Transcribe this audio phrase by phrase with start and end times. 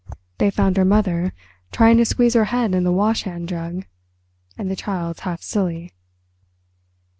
[0.39, 1.31] They found her mother
[1.71, 3.85] trying to squeeze her head in the wash hand jug,
[4.57, 5.93] and the child's half silly."